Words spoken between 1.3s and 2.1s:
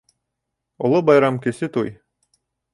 кесе туй.